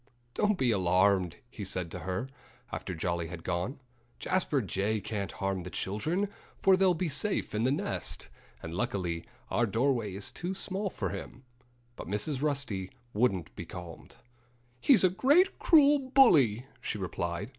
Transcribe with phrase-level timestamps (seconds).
[0.33, 2.25] "Don't be alarmed!" he said to her,
[2.71, 3.79] after Jolly had gone.
[4.17, 6.27] "Jasper Jay can't harm the children,
[6.57, 8.29] for they'll be safe in the nest.
[8.63, 11.43] And luckily our doorway is too small for him."
[11.95, 12.41] But Mrs.
[12.41, 14.15] Rusty wouldn't be calmed.
[14.79, 17.49] "He's a great, cruel bully," she replied.